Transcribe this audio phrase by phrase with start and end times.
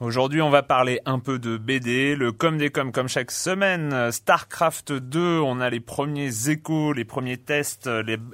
[0.00, 4.12] Aujourd'hui, on va parler un peu de BD, le com des com comme chaque semaine.
[4.12, 7.90] StarCraft 2, on a les premiers échos, les premiers tests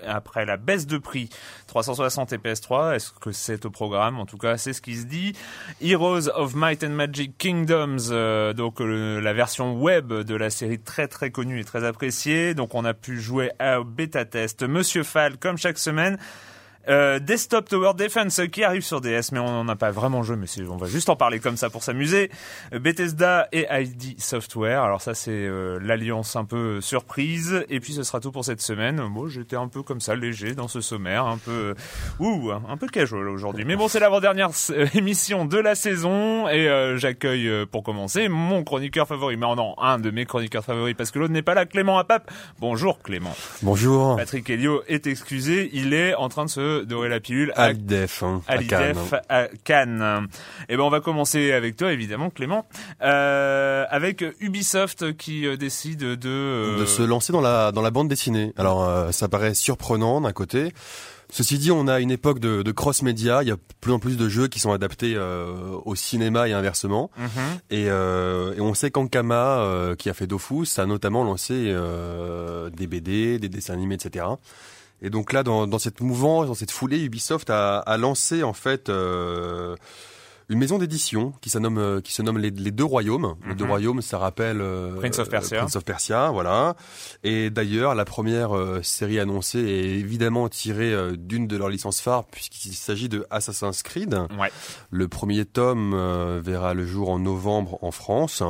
[0.07, 1.31] après la baisse de prix
[1.69, 2.97] 360 et PS3.
[2.97, 4.21] Est-ce que c'est au programme?
[4.21, 5.33] En tout cas, c'est ce qui se dit.
[5.81, 11.09] Heroes of Might and Magic Kingdoms, euh, donc la version web de la série très
[11.09, 12.53] très connue et très appréciée.
[12.53, 14.65] Donc on a pu jouer à bêta test.
[14.65, 16.19] Monsieur Fall, comme chaque semaine.
[16.89, 20.37] Euh, Desktop Tower Defense qui arrive sur DS, mais on n'en a pas vraiment joué,
[20.37, 22.31] mais on va juste en parler comme ça pour s'amuser.
[22.73, 24.83] Euh, Bethesda et ID Software.
[24.83, 27.65] Alors ça c'est euh, l'alliance un peu surprise.
[27.69, 29.01] Et puis ce sera tout pour cette semaine.
[29.09, 31.75] Moi j'étais un peu comme ça léger dans ce sommaire, un peu
[32.19, 33.65] ouh, un peu casual aujourd'hui.
[33.65, 34.51] Mais bon c'est l'avant-dernière
[34.95, 39.37] émission de la saison et j'accueille pour commencer mon chroniqueur favori.
[39.37, 42.31] Mais non, un de mes chroniqueurs favoris parce que l'autre n'est pas là, Clément Apap.
[42.61, 43.35] Bonjour Clément.
[43.63, 44.17] Bonjour.
[44.17, 48.23] Patrick Helio est excusé, il est en train de se dorer la pilule à Alidef,
[48.23, 48.55] hein, à,
[49.29, 50.29] à, Cannes.
[50.69, 52.67] Et eh ben on va commencer avec toi évidemment Clément,
[53.03, 57.91] euh, avec Ubisoft qui euh, décide de euh, de se lancer dans la dans la
[57.91, 58.53] bande dessinée.
[58.57, 60.73] Alors ça paraît surprenant d'un côté.
[61.31, 63.43] Ceci dit, on a une époque de, de cross-média.
[63.43, 67.11] Il y a plus en plus de jeux qui sont adaptés au cinéma et inversement.
[67.71, 71.75] Et, et, on sait qu'Ankama, qui a fait Dofus, a notamment lancé
[72.77, 74.27] des BD, des dessins animés, etc.
[75.03, 78.53] Et donc là, dans, dans cette mouvance, dans cette foulée, Ubisoft a, a lancé en
[78.53, 79.77] fait euh,
[80.49, 83.37] une maison d'édition qui se nomme euh, qui se nomme les, deux royaumes.
[83.47, 83.71] Les deux mhm.
[83.71, 85.59] royaumes, ça rappelle euh, Prince of Persia.
[85.59, 86.77] Prince of Persia, voilà.
[87.23, 92.25] Et d'ailleurs, la première euh, série annoncée est évidemment tirée d'une de leurs licences phares
[92.25, 94.15] puisqu'il s'agit de Assassin's Creed.
[94.39, 94.51] Ouais.
[94.91, 95.95] Le premier tome
[96.41, 98.43] verra le jour en novembre en France.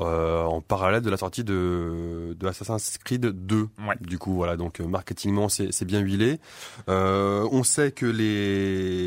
[0.00, 3.68] Euh, en parallèle de la sortie de, de Assassin's Creed 2.
[4.00, 6.40] Du coup, voilà, donc euh, marketingement, c'est bien huilé.
[6.88, 8.06] Euh, on sait que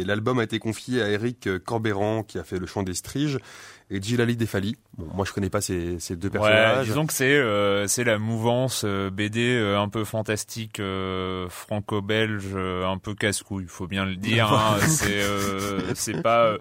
[0.05, 3.39] l'album a été confié à Eric Corbéran, qui a fait le chant des Striges,
[3.93, 4.75] et Gilali Defali.
[4.97, 6.79] Bon, moi, je connais pas ces, ces deux personnages.
[6.79, 10.81] Ouais, disons que c'est euh, c'est la mouvance euh, BD euh, un peu fantastique
[11.49, 14.51] franco-belge, un peu casse-couille, faut bien le dire.
[14.51, 14.77] Hein.
[14.87, 15.21] c'est
[15.93, 16.57] c'est pas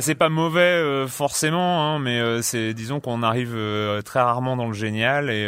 [0.00, 3.56] c'est pas mauvais forcément, hein, mais c'est disons qu'on arrive
[4.04, 5.46] très rarement dans le génial et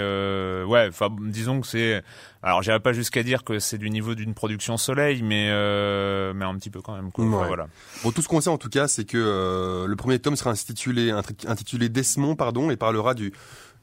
[0.66, 2.02] ouais, disons que c'est
[2.44, 6.44] alors, j'irai pas jusqu'à dire que c'est du niveau d'une production Soleil, mais euh, mais
[6.44, 7.10] un petit peu quand même.
[7.10, 7.24] Quoi.
[7.24, 7.68] voilà.
[8.02, 10.50] Bon, tout ce qu'on sait en tout cas, c'est que euh, le premier tome sera
[10.50, 11.10] intitulé
[11.46, 13.32] intitulé Desmond, pardon, et parlera du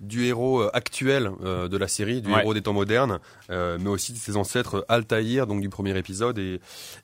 [0.01, 3.19] du héros euh, actuel euh, de la série, du héros des temps modernes,
[3.49, 6.59] euh, mais aussi de ses ancêtres Altaïr, donc du premier épisode, et,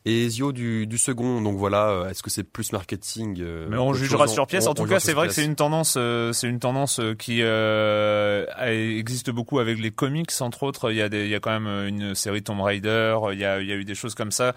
[0.06, 1.42] et Ezio du, du second.
[1.42, 4.68] Donc voilà, est-ce que c'est plus marketing Mais on jugera sur pièce.
[4.68, 5.98] En, tout cas, c'est vrai que c'est une tendance,
[6.34, 10.92] c'est une tendance qui existe beaucoup avec les comics, entre autres.
[10.92, 13.18] Il y a des, il y a quand même une série Tomb Raider.
[13.32, 14.56] Il y a, il y a eu des choses comme ça.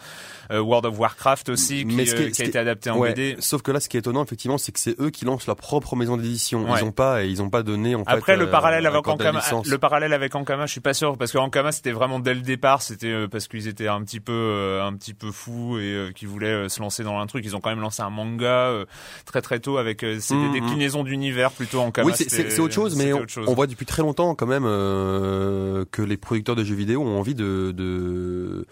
[0.50, 3.36] World of Warcraft aussi, qui, qui, a été adapté en BD.
[3.38, 5.56] Sauf que là, ce qui est étonnant, effectivement, c'est que c'est eux qui lancent leur
[5.56, 6.66] propre maison d'édition.
[6.74, 9.66] Ils ont pas, ils ont pas donné en fait Après le parallèle avec Ankama, licence.
[9.66, 12.40] le parallèle avec Ankama, je suis pas sûr parce que Ankama c'était vraiment dès le
[12.42, 15.82] départ, c'était euh, parce qu'ils étaient un petit peu euh, un petit peu fous et
[15.94, 17.44] euh, qui voulaient euh, se lancer dans un truc.
[17.44, 18.84] Ils ont quand même lancé un manga euh,
[19.26, 20.52] très très tôt avec euh, c'est Mhm.
[20.52, 22.06] des déclinaisons d'univers plutôt Ankama.
[22.10, 23.46] Oui, c'est- autre chose, mais on, autre chose.
[23.48, 27.18] on voit depuis très longtemps quand même euh, que les producteurs de jeux vidéo ont
[27.18, 28.66] envie de de,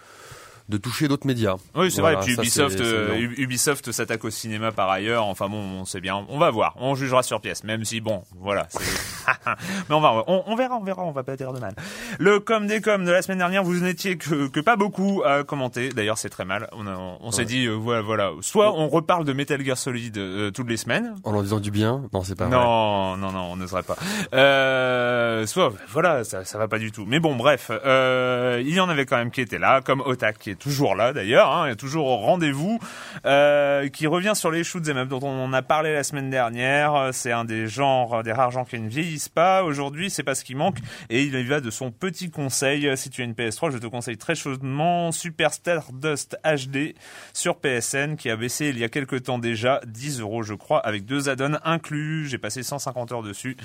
[0.68, 1.56] de toucher d'autres médias.
[1.74, 2.30] Oui, c'est Voilà, vrai.
[2.32, 5.24] Et puis ça, Ubisoft, euh, Ubisoft s'attaque au cinéma par ailleurs.
[5.26, 6.26] Enfin bon, on sait bien.
[6.28, 6.74] On va voir.
[6.76, 7.64] On jugera sur pièce.
[7.64, 8.66] Même si bon, voilà.
[9.88, 11.02] Mais on va, on, on verra, on verra.
[11.04, 11.74] On va pas dire de mal.
[12.18, 15.44] Le com des com de la semaine dernière, vous n'étiez que, que pas beaucoup à
[15.44, 15.88] commenter.
[15.90, 16.68] D'ailleurs, c'est très mal.
[16.72, 17.44] On, a- on, on s'est Ouais.
[17.46, 18.30] dit, euh, voilà, voilà.
[18.40, 21.14] Soit on reparle de Metal Gear Solid euh, toutes les semaines.
[21.24, 22.56] En en disant du bien, non, c'est pas vrai.
[22.56, 23.96] Non, non, non, on n'oserait pas.
[24.34, 27.04] Euh, soit, voilà, ça, ça va pas du tout.
[27.06, 30.38] Mais bon, bref, euh, il y en avait quand même qui étaient là, comme Otak,
[30.38, 32.78] qui toujours là d'ailleurs, hein, est toujours au rendez-vous,
[33.24, 37.10] euh, qui revient sur les shoots 'em up dont on a parlé la semaine dernière.
[37.12, 39.62] C'est un des genres, des rares genres qui ne vieillissent pas.
[39.62, 40.78] Aujourd'hui, c'est pas ce qui manque,
[41.10, 42.96] et il y va de son petit conseil.
[42.96, 46.94] Si tu as une PS3, je te conseille très chaudement Super Stardust HD
[47.32, 50.80] sur PSN, qui a baissé il y a quelques temps déjà, 10 euros je crois,
[50.80, 52.28] avec deux add-ons inclus.
[52.28, 53.56] J'ai passé 150 heures dessus.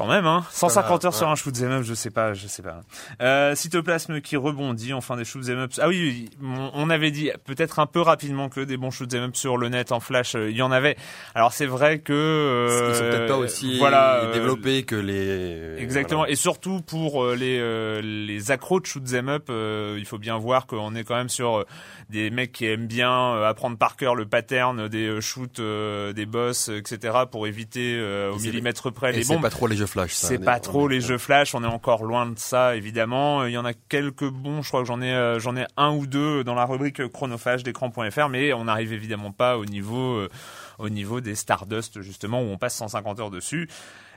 [0.00, 2.46] Quand même, hein 150 va, heures sur un shoot 'em up, je sais pas, je
[2.46, 2.80] sais pas.
[3.20, 5.72] Euh, cytoplasme qui rebondit, enfin des shoot 'em up.
[5.78, 9.36] Ah oui, on- avait dit peut-être un peu rapidement que des bons shoot 'em up
[9.36, 10.96] sur le net en flash, euh, il y en avait.
[11.34, 15.76] Alors c'est vrai que euh, Ils sont peut-être pas aussi voilà, euh, développés que les.
[15.82, 16.32] Exactement, voilà.
[16.32, 20.18] et surtout pour euh, les euh, les accros de shoot 'em up, euh, il faut
[20.18, 21.64] bien voir qu'on est quand même sur euh,
[22.08, 26.14] des mecs qui aiment bien euh, apprendre par cœur le pattern des euh, shoots euh,
[26.14, 27.18] des boss, euh, etc.
[27.30, 29.42] pour éviter euh, au Et millimètre près Et les bombes.
[29.42, 30.12] pas trop les jeux flash.
[30.14, 33.44] C'est est- pas trop est- les jeux flash, on est encore loin de ça évidemment.
[33.44, 35.90] Il y en a quelques bons, je crois que j'en ai euh, j'en ai un
[35.92, 40.28] ou deux dans la rubrique chronophage d'écran.fr, mais on n'arrive évidemment pas au niveau euh,
[40.78, 43.68] au niveau des Stardust justement où on passe 150 heures dessus.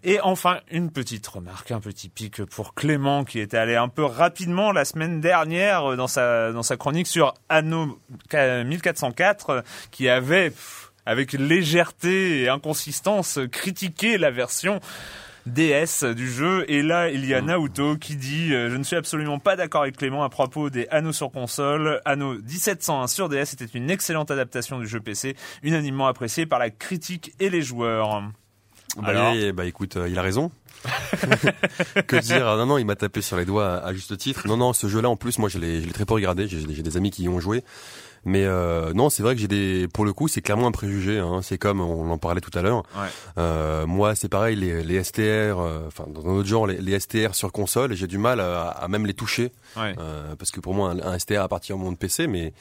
[0.06, 4.04] Et enfin, une petite remarque, un petit pic pour Clément qui était allé un peu
[4.04, 7.98] rapidement la semaine dernière euh, dans sa dans sa chronique sur Anno
[8.66, 9.62] 1404 euh,
[9.92, 10.52] qui avait
[11.06, 14.80] avec légèreté et inconsistance critiqué la version
[15.46, 18.96] DS du jeu et là il y a Naoto qui dit euh, je ne suis
[18.96, 23.54] absolument pas d'accord avec Clément à propos des Anno sur console Anno 1701 sur DS
[23.54, 28.24] était une excellente adaptation du jeu PC unanimement appréciée par la critique et les joueurs
[28.96, 30.52] Bah, Alors eh, bah, écoute, euh, il a raison.
[32.08, 32.48] que dire?
[32.48, 34.48] Ah, Non, non, il m'a tapé sur les doigts à, à juste titre.
[34.48, 36.48] Non, non, ce jeu-là, en plus, moi, je l'ai très peu regardé.
[36.48, 37.64] J'ai des amis qui y ont joué.
[38.26, 41.20] Mais euh, non, c'est vrai que j'ai des, pour le coup, c'est clairement un préjugé.
[41.20, 41.42] Hein.
[41.44, 42.84] C'est comme on en parlait tout à l'heure.
[42.96, 43.08] Ouais.
[43.38, 47.00] Euh, moi, c'est pareil, les, les STR, euh, enfin dans un autre genre, les, les
[47.00, 49.94] STR sur console, j'ai du mal à, à même les toucher ouais.
[50.00, 52.54] euh, parce que pour moi, un, un STR appartient au monde PC, mais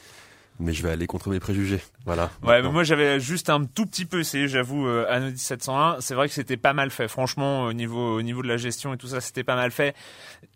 [0.59, 1.81] mais je vais aller contre mes préjugés.
[2.05, 2.23] Voilà.
[2.23, 2.71] Ouais, mais Maintenant.
[2.73, 5.97] moi j'avais juste un tout petit peu essayé, j'avoue, euh, Anno 1701.
[5.99, 7.07] C'est vrai que c'était pas mal fait.
[7.07, 9.95] Franchement, au niveau, au niveau de la gestion et tout ça, c'était pas mal fait.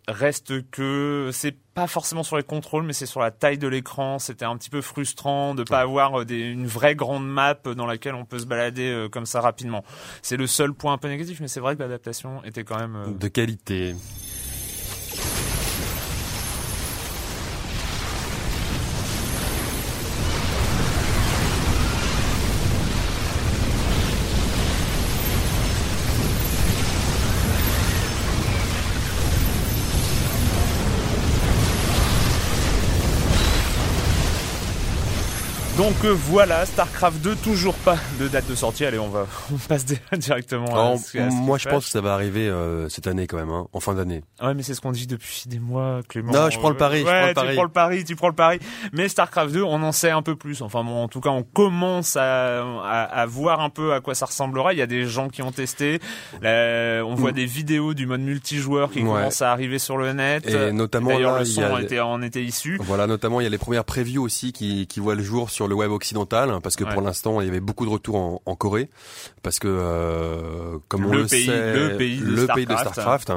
[0.06, 4.18] Reste que c'est pas forcément sur les contrôles, mais c'est sur la taille de l'écran.
[4.18, 7.86] C'était un petit peu frustrant de pas avoir euh, des, une vraie grande map dans
[7.86, 9.84] laquelle on peut se balader euh, comme ça rapidement.
[10.22, 12.96] C'est le seul point un peu négatif, mais c'est vrai que l'adaptation était quand même.
[12.96, 13.94] euh, de qualité.
[36.00, 38.84] Donc euh, voilà, StarCraft 2, toujours pas de date de sortie.
[38.84, 40.66] Allez, on va, on passe di- directement.
[40.66, 43.08] à Alors, ce- à ce moi, je se pense que ça va arriver euh, cette
[43.08, 44.22] année quand même, hein, en fin d'année.
[44.40, 46.30] Ouais, mais c'est ce qu'on dit depuis des mois, Clément.
[46.32, 47.54] Non, je prends le pari, je Ouais, prends le tu pari.
[47.56, 48.60] prends le pari, tu prends le pari.
[48.92, 50.62] Mais StarCraft 2, on en sait un peu plus.
[50.62, 54.14] Enfin bon, en tout cas, on commence à, à, à voir un peu à quoi
[54.14, 54.72] ça ressemblera.
[54.74, 55.98] Il y a des gens qui ont testé.
[56.42, 59.00] Là, on voit des vidéos du mode multijoueur qui.
[59.00, 59.06] Ouais.
[59.06, 60.46] commencent à arriver sur le net.
[60.48, 62.78] Et notamment, D'ailleurs, le il y son a- était, en était issu.
[62.84, 65.66] Voilà, notamment il y a les premières previews aussi qui, qui voient le jour sur
[65.66, 66.92] le web occidental, parce que Ouais.
[66.92, 68.88] pour l'instant il y avait beaucoup de retours en, en Corée,
[69.42, 72.72] parce que euh, comme on Le le pays- sait, le pays de le pays de
[72.72, 73.22] Starcraft.
[73.22, 73.32] Starcraft.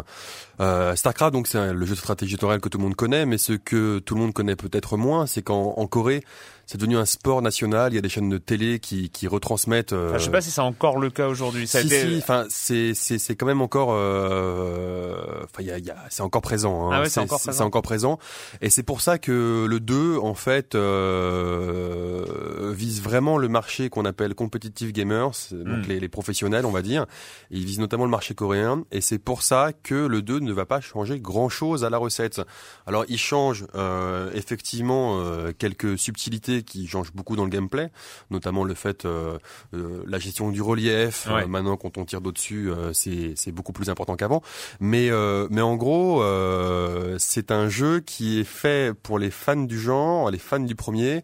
[0.62, 3.54] Euh, Starcraft donc c'est le jeu de stratégie que tout le monde connaît, mais ce
[3.54, 6.24] que tout le monde connaît peut-être moins, c'est qu'en en Corée
[6.68, 7.92] c'est devenu un sport national.
[7.92, 9.92] Il y a des chaînes de télé qui, qui retransmettent.
[9.92, 11.68] euh, Enfin, je sais pas si c'est encore le cas aujourd'hui.
[11.68, 15.80] Si, été- si, enfin, c'est, c'est, c'est quand même encore, euh, enfin, il y a,
[15.80, 16.86] y a, c'est encore présent.
[16.86, 16.92] Hein.
[16.94, 17.58] Ah ouais, c'est encore présent.
[17.58, 18.20] C'est encore présent.
[18.62, 24.06] Et c'est pour ça que le 2, en fait, euh, vise vraiment le marché qu'on
[24.06, 25.88] appelle competitive gamers, donc Mm.
[25.90, 27.06] les, les professionnels, on va dire.
[27.50, 28.84] Il vise notamment le marché coréen.
[28.92, 31.98] Et c'est pour ça que le 2 ne ne va pas changer grand-chose à la
[31.98, 32.42] recette.
[32.86, 37.90] Alors il change euh, effectivement euh, quelques subtilités qui changent beaucoup dans le gameplay,
[38.30, 39.38] notamment le fait euh,
[39.72, 41.28] la gestion du relief.
[41.48, 44.42] maintenant, quand on tire d'au-dessus, c'est beaucoup plus important qu'avant.
[44.80, 45.10] Mais
[45.50, 46.24] mais en gros,
[47.18, 51.24] c'est un jeu qui est fait pour les fans du genre, les fans du premier.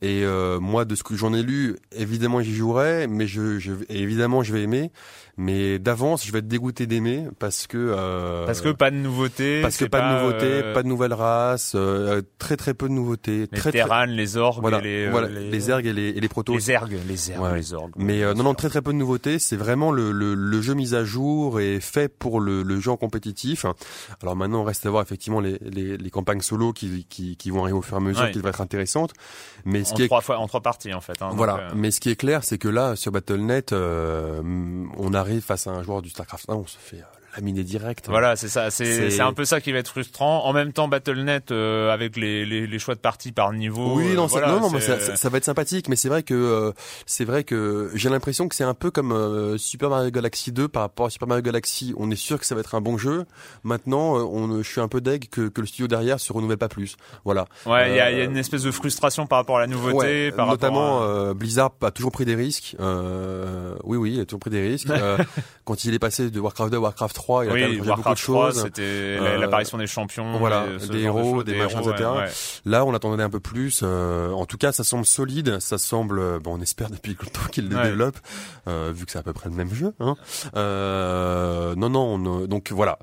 [0.00, 0.24] Et
[0.60, 4.52] moi, de ce que j'en ai lu, évidemment j'y jouerai, mais je, je évidemment je
[4.52, 4.90] vais aimer
[5.36, 9.62] mais d'avance je vais être dégoûté d'aimer parce que euh, parce que pas de nouveautés
[9.62, 12.92] parce que pas, de nouveautés euh, pas de nouvelles races euh, très très peu de
[12.92, 15.70] nouveautés les très, terranes les orgues voilà, les, voilà, les...
[15.70, 16.54] ergues et les, et les protos.
[16.54, 19.38] Les ergues les ergues les orgues mais non non très très peu de nouveautés.
[19.38, 22.90] C'est vraiment le, le, le, jeu mis à jour et fait pour le, le jeu
[22.90, 23.64] en compétitif.
[24.22, 27.50] Alors maintenant on reste à voir effectivement les, les, les campagnes solo qui, qui, qui
[27.50, 29.12] vont arriver au fur et à mesure qui vont être intéressantes
[29.64, 31.68] mais ce en qui trois est fois en trois parties en fait hein, voilà.
[31.74, 35.82] mais ce qui est clair c'est que là sur Battle.net on arrive face à un
[35.82, 36.50] joueur du StarCraft.
[36.50, 37.02] 1, on se fait
[37.32, 38.06] euh, laminer direct.
[38.08, 38.70] Voilà, c'est ça.
[38.70, 40.44] C'est un peu ça qui va être frustrant.
[40.44, 43.94] En même temps, Battle.net euh, avec les, les, les, choix de parties par niveau.
[43.96, 45.88] Oui, non, euh, voilà, non, non, mais ça, ça, va être sympathique.
[45.88, 46.72] Mais c'est vrai que euh,
[47.06, 50.82] c'est vrai que j'ai l'impression que c'est un peu comme Super Mario Galaxy 2 par
[50.82, 51.94] rapport à Super Mario Galaxy.
[51.96, 53.24] On est sûr que ça va être un bon jeu.
[53.64, 56.68] Maintenant, on, je suis un peu deg que, que le studio derrière se renouvelle pas
[56.68, 56.96] plus.
[57.24, 57.46] Voilà.
[57.66, 60.32] Ouais, il y, a, y, a, une espèce de frustration par rapport à la nouveauté.
[60.32, 62.76] par notamment, Blizzard a toujours pris des risques.
[63.84, 64.88] oui, oui, il a toujours pris des risques.
[65.64, 68.16] quand il est passé de Warcraft 2 à Warcraft 3, il a oui, beaucoup de
[68.16, 68.62] choses.
[68.62, 72.10] C'était euh, l'apparition des champions, voilà, des héros, des machins, etc.
[72.64, 73.80] Là, on attendait un peu plus.
[73.82, 75.58] Euh, en tout cas, ça semble solide.
[75.60, 78.16] Ça semble, euh, bon, on espère depuis le temps qu'il le développe,
[78.66, 79.94] vu que c'est à peu près le même jeu.
[80.00, 80.14] Hein.
[80.54, 82.46] non, non.
[82.46, 82.98] donc voilà,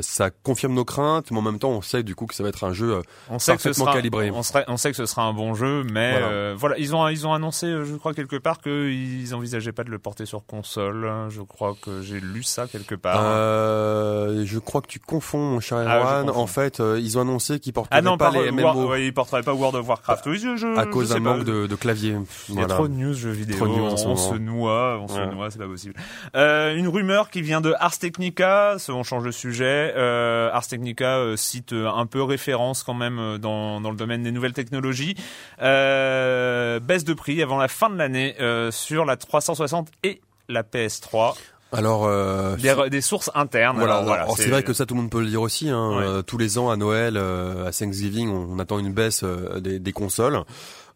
[0.00, 2.48] ça confirme nos craintes, mais en même temps, on sait du coup que ça va
[2.48, 4.30] être un jeu on sait parfaitement que calibré.
[4.30, 7.26] On, on sait que ce sera un bon jeu, mais voilà, voilà ils ont ils
[7.26, 11.10] ont annoncé, je crois quelque part qu'ils envisageaient pas de le porter sur console.
[11.28, 13.20] Je crois que j'ai lu ça quelque part.
[13.52, 16.30] Euh, je crois que tu confonds, mon cher ah, Erwan.
[16.30, 18.62] en fait, euh, ils ont annoncé qu'ils porteraient ah non, pas, les MMO.
[18.62, 20.26] War, ils porteraient pas World of Warcraft.
[20.26, 22.16] Oui, je, je, à cause d'un manque de, de, clavier.
[22.48, 23.56] Il y a trop de news jeux vidéo.
[23.56, 25.94] Trop de news on se noie, on se noie, c'est pas possible.
[26.34, 28.76] Euh, une rumeur qui vient de Ars Technica.
[28.88, 29.94] On change de sujet.
[29.94, 35.14] Ars Technica cite un peu référence quand même dans, dans le domaine des nouvelles technologies.
[35.58, 38.36] baisse de prix avant la fin de l'année
[38.70, 41.34] sur la 360 et la PS3.
[41.72, 42.56] Alors euh,
[42.90, 43.78] des, sources internes.
[43.78, 45.70] Voilà, c'est vrai que ça tout le monde peut le dire aussi.
[45.70, 45.92] Hein.
[46.00, 49.78] Euh, tous les ans à Noël, euh, à Thanksgiving, on, attend une baisse euh, des,
[49.78, 50.42] des, consoles.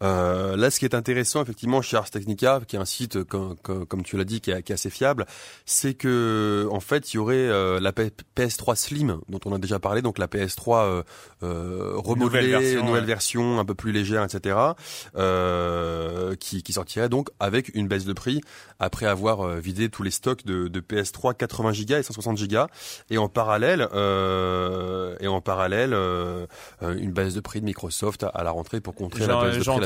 [0.03, 3.57] Euh, là, ce qui est intéressant, effectivement, chez Ars Technica, qui est un site, comme,
[3.57, 5.27] comme, tu l'as dit, qui est, qui est, assez fiable,
[5.65, 9.79] c'est que, en fait, il y aurait euh, la PS3 Slim, dont on a déjà
[9.79, 11.03] parlé, donc la PS3 euh,
[11.43, 14.57] euh, remodelée, nouvelle version, nouvelle version, un peu plus légère, etc.,
[15.17, 18.41] euh, qui, qui sortirait donc avec une baisse de prix
[18.79, 22.67] après avoir euh, vidé tous les stocks de, de PS3 80 Go et 160 Go,
[23.11, 23.89] et en parallèle,
[25.21, 25.95] et en parallèle,
[26.83, 29.86] une baisse de prix de Microsoft à, la rentrée pour contrer la baisse de prix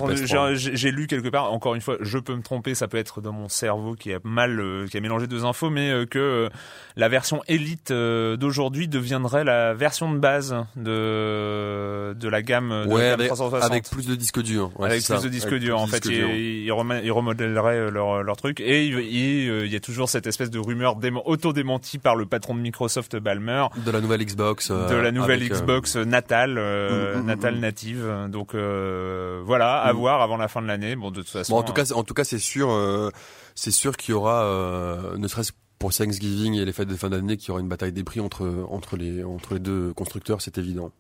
[0.55, 3.33] j'ai lu quelque part, encore une fois, je peux me tromper, ça peut être dans
[3.33, 6.49] mon cerveau qui a mal, euh, qui a mélangé deux infos, mais euh, que euh,
[6.97, 13.09] la version élite d'aujourd'hui deviendrait la version de base de de la gamme de ouais,
[13.09, 13.71] avec, 360.
[13.71, 14.71] avec plus de disques durs.
[14.79, 18.85] Ouais, avec plus de disques durs, en fait, ils, ils, remodèleraient leur leur truc et
[18.87, 23.67] il, y a toujours cette espèce de rumeur auto-démentie par le patron de Microsoft Balmer
[23.85, 28.29] de la nouvelle Xbox, de la nouvelle Xbox natale, mm, mm, mm, natale native.
[28.29, 30.97] Donc voilà, à voir avant la fin de l'année.
[30.97, 31.53] Bon, de toute façon.
[31.53, 33.11] Bon, en tout cas, en tout cas, c'est sûr, euh,
[33.55, 37.09] c'est sûr qu'il y aura, euh, ne serait-ce pour Thanksgiving et les fêtes de fin
[37.09, 40.43] d'année, qu'il y aura une bataille des prix entre entre les entre les deux constructeurs,
[40.43, 40.93] c'est évident.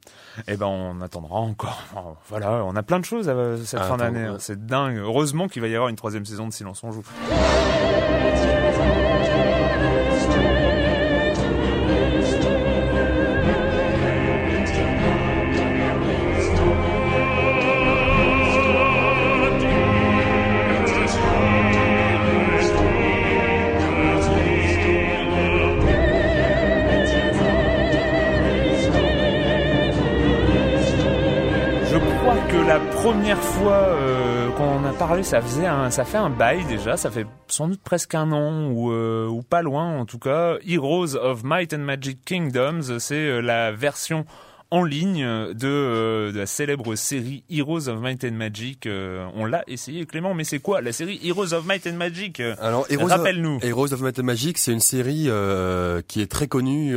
[0.49, 1.83] Eh ben, on attendra encore.
[2.29, 4.25] Voilà, on a plein de choses à cette fin d'année.
[4.25, 4.37] Hein.
[4.39, 4.97] C'est dingue.
[4.97, 7.03] Heureusement qu'il va y avoir une troisième saison de Silence on joue.
[33.03, 37.11] Première fois euh, qu'on a parlé, ça faisait un, ça fait un bail déjà, ça
[37.11, 40.57] fait sans doute presque un an ou, euh, ou pas loin en tout cas.
[40.67, 44.27] Heroes of Might and Magic Kingdoms, c'est euh, la version
[44.71, 48.87] en ligne de, de, la célèbre série Heroes of Might and Magic.
[49.35, 52.41] on l'a essayé, Clément, mais c'est quoi la série Heroes of Might and Magic?
[52.61, 53.61] Alors, rappelle-nous.
[53.63, 55.29] Heroes of Might and Magic, c'est une série
[56.07, 56.95] qui est très connue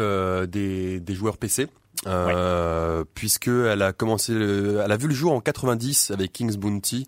[0.50, 1.68] des, des joueurs PC.
[2.08, 7.08] Euh, puisque elle a commencé, elle a vu le jour en 90 avec King's Bounty,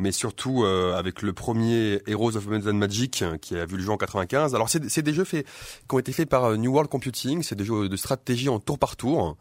[0.00, 3.82] mais surtout euh, avec le premier Heroes of Might and Magic qui a vu le
[3.82, 4.54] jour en 95.
[4.54, 5.46] Alors c'est des jeux faits
[5.88, 8.78] qui ont été faits par New World Computing, c'est des jeux de stratégie en tour
[8.78, 9.36] par tour.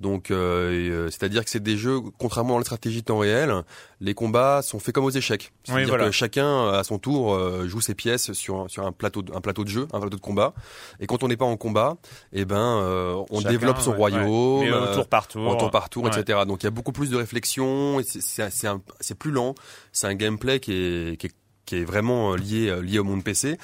[0.00, 3.62] Donc, euh, euh, c'est-à-dire que c'est des jeux, contrairement à la stratégie temps réel,
[4.00, 5.52] les combats sont faits comme aux échecs.
[5.62, 9.32] C'est-à-dire que chacun, à son tour, euh, joue ses pièces sur, sur un plateau, de,
[9.32, 10.52] un plateau de jeu, un plateau de combat.
[11.00, 11.96] Et quand on n'est pas en combat,
[12.32, 16.08] eh ben, on développe son royaume, Mais au tour par tour, au tour par tour,
[16.08, 16.40] etc.
[16.46, 18.00] Donc, il y a beaucoup plus de réflexion.
[18.04, 19.54] C'est plus lent.
[20.04, 21.34] C'est un gameplay qui est, qui est
[21.64, 23.56] qui est vraiment lié au monde PC.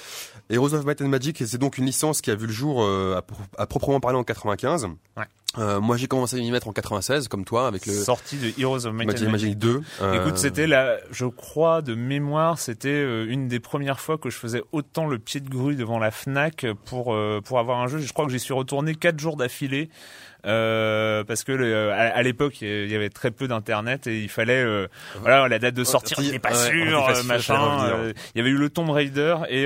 [0.49, 3.23] Heroes of Might and Magic, c'est donc une licence qui a vu le jour à,
[3.59, 4.85] à, proprement parler en 95.
[5.19, 5.25] Ouais.
[5.59, 8.53] Euh, moi j'ai commencé à m'y mettre en 96 comme toi avec le sortie de
[8.61, 9.81] Heroes of Might and Magic 2.
[10.01, 10.13] Euh...
[10.13, 14.37] Écoute, c'était la je crois de mémoire, c'était euh, une des premières fois que je
[14.37, 17.99] faisais autant le pied de grue devant la Fnac pour euh, pour avoir un jeu,
[17.99, 19.91] je crois que j'y suis retourné quatre jours d'affilée
[20.47, 24.63] euh, parce que le, à, l'époque il y avait très peu d'internet et il fallait
[24.63, 24.87] euh,
[25.21, 28.71] voilà la date de sortie on pas sûr machin euh, il y avait eu le
[28.71, 29.65] Tomb Raider et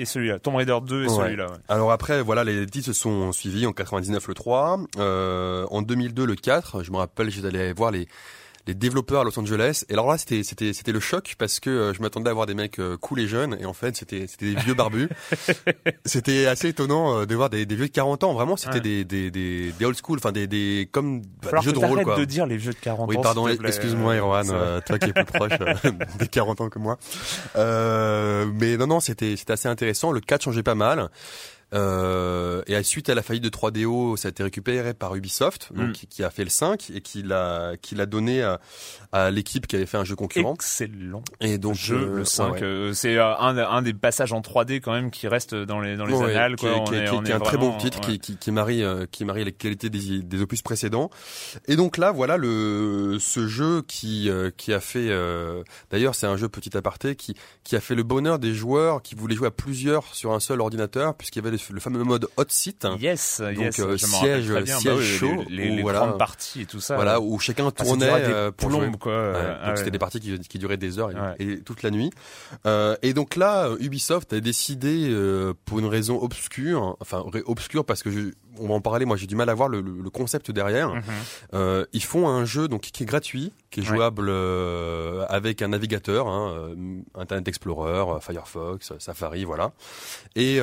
[0.00, 1.56] et celui-là Tomb Raider 2 et celui-là ouais.
[1.68, 6.34] alors après voilà les titres se sont suivis en 99 le 3 en 2002 le
[6.34, 8.08] 4 je me rappelle j'étais allé voir les
[8.66, 9.84] les développeurs à Los Angeles.
[9.88, 12.46] Et alors là, c'était c'était c'était le choc parce que euh, je m'attendais à voir
[12.46, 15.08] des mecs euh, cool et jeunes, et en fait, c'était c'était des vieux barbus.
[16.04, 18.34] c'était assez étonnant euh, de voir des, des vieux de 40 ans.
[18.34, 21.72] Vraiment, c'était des, des, des des old school, enfin des des comme bah, des jeux
[21.72, 22.16] de rôle quoi.
[22.16, 23.06] de dire les vieux de 40 ans.
[23.08, 24.46] Oui, pardon, excuse-moi, Erwan,
[24.86, 25.52] toi qui es plus proche
[26.18, 26.98] des 40 ans que moi.
[27.56, 30.12] mais non, non, c'était c'était assez intéressant.
[30.12, 31.10] Le 4 changeait pas mal.
[31.74, 35.90] Euh, et suite à la faillite de 3DO, ça a été récupéré par Ubisoft, donc,
[35.90, 36.06] mm.
[36.08, 38.60] qui, a fait le 5 et qui l'a qui l'a donné à,
[39.12, 40.54] à l'équipe qui avait fait un jeu concurrent.
[40.54, 41.22] Excellent.
[41.40, 44.92] Et donc jeu, euh, le 5, euh, c'est un, un des passages en 3D quand
[44.92, 46.56] même qui reste dans les dans les annales.
[46.56, 46.80] Quoi.
[46.80, 49.52] Qui, est, qui, est, un très bon titre qui, qui, qui marie qui marie les
[49.52, 51.10] qualités des, des opus précédents.
[51.68, 55.08] Et donc là, voilà le ce jeu qui qui a fait.
[55.90, 59.14] D'ailleurs, c'est un jeu petit aparté qui qui a fait le bonheur des joueurs qui
[59.14, 62.44] voulaient jouer à plusieurs sur un seul ordinateur puisqu'il y avait le fameux mode hot
[62.48, 62.86] seat.
[62.98, 64.64] Yes, donc yes, euh, siège, bah
[65.00, 66.94] chaud, les, les, voilà, grandes parties et tout ça.
[66.96, 68.98] Voilà, où chacun ah, tournait euh, pour plombes, jouer.
[68.98, 69.32] quoi.
[69.32, 71.90] Ouais, ah, donc c'était des parties qui, qui, duraient des heures et, et toute la
[71.90, 72.10] nuit.
[72.66, 78.02] Euh, et donc là, Ubisoft a décidé euh, pour une raison obscure, enfin obscure parce
[78.02, 78.20] que je,
[78.58, 79.04] on va en parler.
[79.04, 80.90] Moi, j'ai du mal à voir le, le, le concept derrière.
[80.94, 81.02] Mm
[81.52, 81.86] -hmm.
[81.92, 84.30] ils font un jeu donc qui est gratuit, qui est jouable
[85.28, 86.74] avec un navigateur, hein,
[87.16, 89.72] Internet Explorer, Firefox, Safari, voilà.
[90.36, 90.60] Et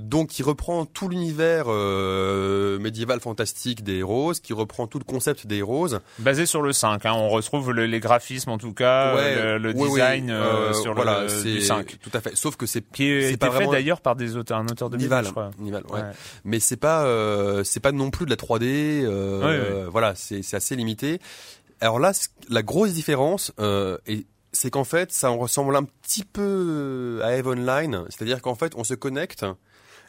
[0.00, 5.46] donc qui reprend tout l'univers euh, médiéval fantastique des Heroes, qui reprend tout le concept
[5.46, 5.98] des Heroes.
[6.18, 9.74] Basé sur le 5, hein, on retrouve le, les graphismes en tout cas, ouais, le,
[9.74, 10.30] design.
[10.30, 11.98] Euh, euh, sur voilà, le du 5.
[12.00, 12.36] Tout à fait.
[12.36, 13.72] Sauf que c'est qui est, pas fait vraiment...
[13.72, 15.50] d'ailleurs par des auteurs, un auteur de Nival, je crois.
[15.58, 16.00] Nival, ouais.
[16.00, 16.10] ouais.
[16.44, 18.62] Mais c'est pas euh, c'est pas non plus de la 3D.
[19.04, 21.20] Euh, voilà, c'est assez limité.
[21.82, 22.12] Alors là,
[22.48, 27.48] la grosse différence euh, est c'est qu'en fait, ça ressemble un petit peu à Eve
[27.48, 29.46] Online, c'est-à-dire qu'en fait, on se connecte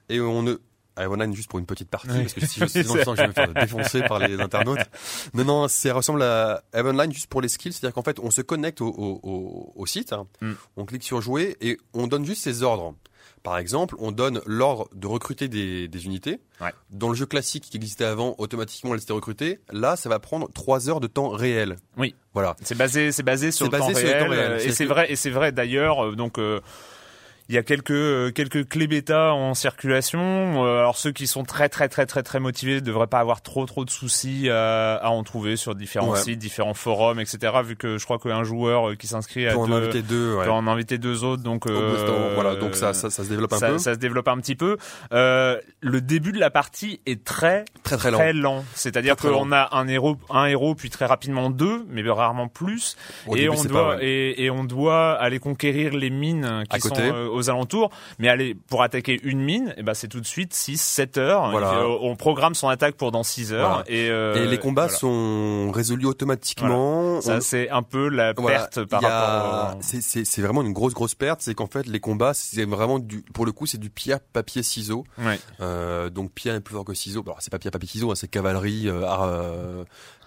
[0.10, 0.56] et on ne
[1.00, 2.24] Eve Online juste pour une petite partie, oui.
[2.24, 4.40] parce que si je, sinon je sens que je vais me faire défoncer par les
[4.40, 4.86] internautes.
[5.34, 8.32] Non, non, ça ressemble à Eve Online juste pour les skills, c'est-à-dire qu'en fait, on
[8.32, 10.52] se connecte au, au, au, au site, mm.
[10.78, 12.96] on clique sur jouer et on donne juste ses ordres.
[13.44, 16.40] Par exemple, on donne l'ordre de recruter des, des unités.
[16.62, 16.72] Ouais.
[16.92, 19.60] Dans le jeu classique qui existait avant, automatiquement, elles étaient recrutées.
[19.70, 21.76] Là, ça va prendre trois heures de temps réel.
[21.98, 22.16] Oui.
[22.34, 22.56] Voilà.
[22.62, 24.62] C'est basé, c'est basé sur, le, basé temps sur réel, le temps réel.
[24.62, 26.06] Et c'est vrai, et c'est vrai d'ailleurs.
[26.06, 26.40] Euh, donc.
[26.40, 26.62] Euh,
[27.54, 30.66] il y a quelques euh, quelques clés bêta en circulation.
[30.66, 33.42] Euh, alors ceux qui sont très très très très très motivés ne devraient pas avoir
[33.42, 36.20] trop trop de soucis à, à en trouver sur différents ouais.
[36.20, 37.54] sites, différents forums, etc.
[37.64, 40.46] Vu que je crois qu'un joueur euh, qui s'inscrit à peut en inviter deux, ouais.
[40.46, 41.44] peut en inviter deux autres.
[41.44, 43.78] Donc euh, voilà, donc ça, ça, ça se développe un ça, peu.
[43.78, 44.78] Ça se développe un petit peu.
[45.12, 48.56] Euh, le début de la partie est très très très, très lent.
[48.56, 48.66] lent.
[48.74, 52.98] C'est-à-dire qu'on a un héros un héros puis très rapidement deux, mais rarement plus.
[53.28, 54.06] Au et début, on doit pas, ouais.
[54.06, 56.94] et, et, on doit aller conquérir les mines qui à sont
[57.32, 60.80] aux alentours mais aller pour attaquer une mine, et ben c'est tout de suite 6
[60.80, 61.52] 7 heures.
[61.52, 61.72] Voilà.
[61.72, 63.84] Fait, on programme son attaque pour dans 6 heures voilà.
[63.88, 64.98] et, euh, et les combats voilà.
[64.98, 67.22] sont résolus automatiquement.
[67.22, 67.42] Ça on...
[67.42, 69.10] c'est un peu la perte par a...
[69.10, 69.78] rapport.
[69.78, 69.80] Au...
[69.82, 73.22] C'est c'est vraiment une grosse grosse perte, c'est qu'en fait les combats c'est vraiment du
[73.34, 75.06] pour le coup c'est du pierre papier ciseaux.
[75.18, 75.40] Ouais.
[75.62, 77.24] Euh, donc pierre est plus fort que ciseaux.
[77.26, 79.84] Alors c'est pas pierre papier ciseaux, hein, c'est cavalerie euh,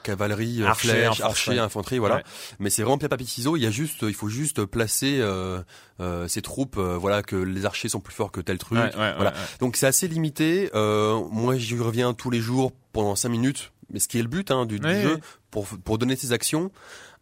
[0.06, 1.24] cavalerie, archer, flèche, infanterie.
[1.24, 2.16] archer, infanterie, voilà.
[2.16, 2.22] Ouais.
[2.60, 3.56] Mais c'est vraiment pierre papier ciseaux.
[3.56, 5.60] Il y a juste, il faut juste placer euh,
[6.00, 8.78] euh, ces troupes, euh, voilà, que les archers sont plus forts que tel truc.
[8.78, 9.32] Ouais, ouais, voilà.
[9.60, 10.70] Donc c'est assez limité.
[10.74, 14.28] Euh, moi, j'y reviens tous les jours pendant cinq minutes, mais ce qui est le
[14.28, 15.18] but hein, du, du jeu
[15.50, 16.70] pour pour donner ses actions.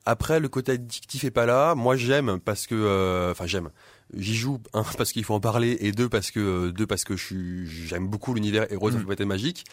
[0.07, 1.75] Après, le côté addictif est pas là.
[1.75, 3.71] Moi, j'aime parce que, euh, enfin, j'aime.
[4.15, 7.17] J'y joue un parce qu'il faut en parler et deux parce que deux parce que
[7.17, 9.65] je suis j'aime beaucoup l'univers Heroes of Might and Magic.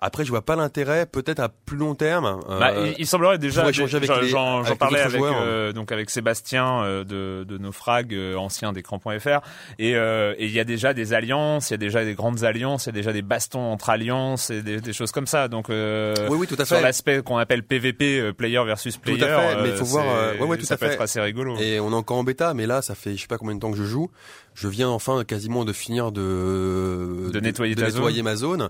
[0.00, 2.40] Après, je vois pas l'intérêt, peut-être à plus long terme.
[2.48, 3.70] Bah, il, il, semblerait déjà.
[3.72, 5.36] j'en- parlais avec joueurs.
[5.40, 9.40] euh, donc avec Sébastien euh, de, de Naufrag, euh, ancien d'écran.fr,
[9.78, 12.44] et euh, et il y a déjà des alliances, il y a déjà des grandes
[12.44, 15.48] alliances, il y a déjà des bastons entre alliances et des, des choses comme ça.
[15.48, 16.82] Donc euh, Oui, oui, tout à sur fait.
[16.82, 19.84] l'aspect qu'on appelle PVP, euh, player versus player, Tout à fait, mais il euh, faut
[19.84, 20.94] voir, euh, ouais, ouais, tout ça à peut fait.
[20.94, 21.56] être assez rigolo.
[21.58, 23.60] Et on est encore en bêta, mais là, ça fait je sais pas combien de
[23.60, 24.10] temps que je joue.
[24.54, 28.68] Je viens enfin quasiment de finir de De nettoyer de ta nettoyer ma zone.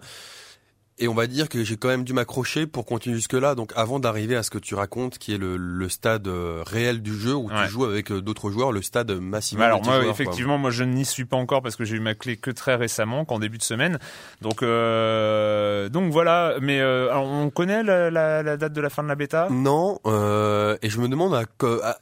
[1.00, 3.56] Et on va dire que j'ai quand même dû m'accrocher pour continuer jusque là.
[3.56, 7.02] Donc avant d'arriver à ce que tu racontes, qui est le, le stade euh, réel
[7.02, 7.64] du jeu où Ouais.
[7.64, 9.62] tu joues avec euh, d'autres joueurs, le stade massivement.
[9.64, 10.08] Bah alors moi quoi.
[10.08, 12.76] effectivement moi je n'y suis pas encore parce que j'ai eu ma clé que très
[12.76, 13.98] récemment qu'en début de semaine
[14.40, 18.90] donc euh, donc voilà mais euh, alors, on connaît la, la- la date de la
[18.90, 19.48] fin de la bêta?
[19.50, 21.40] Non, euh, et je me demande à,
[21.82, 21.98] à-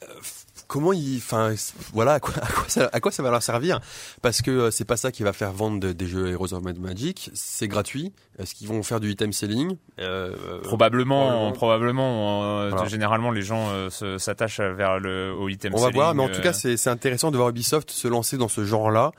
[0.72, 1.52] comment il, enfin,
[1.92, 3.78] voilà, à quoi, à quoi ça, à quoi ça va leur servir?
[4.22, 6.62] Parce que euh, c'est pas ça qui va faire vendre de- des jeux Heroes of
[6.62, 7.30] Magic.
[7.34, 8.10] C'est gratuit.
[8.38, 9.76] Est-ce qu'ils vont faire du item selling?
[10.00, 11.52] Euh, Probablement, probablement.
[11.52, 12.44] probablement.
[12.62, 12.88] euh, Voilà.
[12.88, 16.34] Généralement, les gens euh, s'attachent vers le au item On va voir, mais en euh,
[16.34, 19.12] tout cas, c'est c'est intéressant de voir Ubisoft se lancer dans ce genre-là,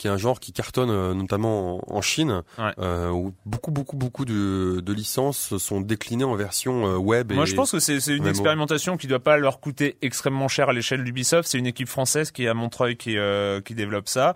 [0.00, 2.72] qui est un genre qui cartonne euh, notamment en, en Chine, Ouais.
[2.78, 7.32] euh, où beaucoup, beaucoup, beaucoup de, de licences sont déclinées en version euh, web.
[7.32, 10.72] Moi, je pense que c'est une expérimentation qui doit pas leur coûter extrêmement cher à
[10.72, 11.46] l'échelle d'Ubisoft.
[11.50, 14.32] C'est une équipe française qui est à Montreuil qui euh, qui développe ça.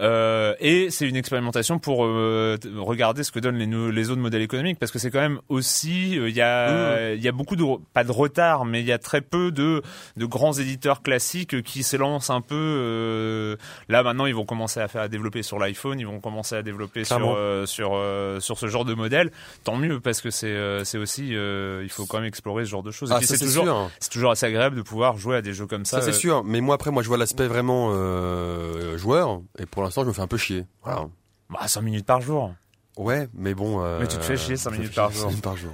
[0.00, 4.78] Euh, et c'est une expérimentation pour euh, regarder ce que donnent les, autres modèles économiques
[4.78, 7.64] parce que c'est quand même aussi euh, il y a il y a beaucoup de
[7.92, 9.82] pas de retard mais il y a très peu de
[10.16, 13.56] de grands éditeurs classiques qui s'élancent un peu euh,
[13.88, 16.62] là maintenant ils vont commencer à faire à développer sur l'iPhone ils vont commencer à
[16.62, 17.34] développer sur Clairement.
[17.36, 19.30] euh, sur euh, sur ce genre de modèle.
[19.64, 22.70] Tant mieux parce que c'est euh, c'est aussi euh, il faut quand même explorer ce
[22.70, 23.12] genre de choses.
[23.12, 23.90] Ah, c'est toujours sûr.
[24.00, 26.20] c'est toujours assez agréable de pouvoir jouer à des jeux comme ça, Ça c'est euh,
[26.20, 29.40] sûr, mais moi après moi je vois l'aspect vraiment euh, joueur.
[29.58, 30.64] Et pour l'instant je me fais un peu chier.
[30.82, 31.06] Voilà.
[31.50, 32.54] bah 5 minutes par jour
[32.96, 33.82] Ouais, mais bon.
[33.82, 35.22] euh, Mais tu te fais chier cinq je me minutes fais par chier jour.
[35.24, 35.72] cinq minutes par jour.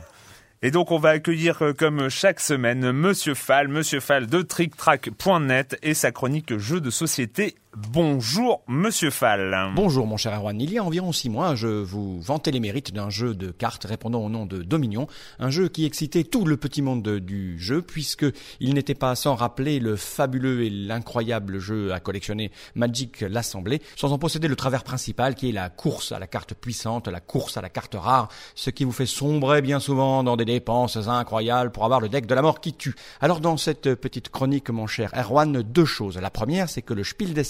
[0.62, 5.78] Et donc on va accueillir euh, comme chaque semaine Monsieur Fall, Monsieur Fall de TrickTrack.net
[5.82, 7.56] et sa chronique jeux de société.
[7.78, 9.54] Bonjour Monsieur Fall.
[9.74, 12.94] Bonjour mon cher Erwan, il y a environ six mois, je vous vantais les mérites
[12.94, 15.06] d'un jeu de cartes répondant au nom de Dominion,
[15.38, 18.24] un jeu qui excitait tout le petit monde de- du jeu puisque
[18.60, 24.10] il n'était pas sans rappeler le fabuleux et l'incroyable jeu à collectionner Magic l'Assemblée, sans
[24.14, 27.58] en posséder le travers principal qui est la course à la carte puissante, la course
[27.58, 31.72] à la carte rare, ce qui vous fait sombrer bien souvent dans des dépenses incroyables
[31.72, 32.94] pour avoir le deck de la mort qui tue.
[33.20, 36.16] Alors dans cette petite chronique, mon cher Erwan, deux choses.
[36.16, 37.44] La première, c'est que le Spiel des